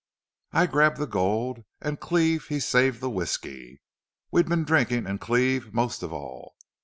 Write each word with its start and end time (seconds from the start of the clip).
I 0.51 0.65
grabbed 0.65 0.97
the 0.97 1.05
gold 1.05 1.59
an' 1.79 1.97
Cleve 1.97 2.47
he 2.47 2.59
saved 2.59 3.01
the 3.01 3.09
whisky. 3.11 3.83
We'd 4.31 4.49
been 4.49 4.63
drinkin' 4.63 5.05
an' 5.05 5.19
Cleve 5.19 5.75
most 5.75 6.01
of 6.01 6.11
all. 6.11 6.55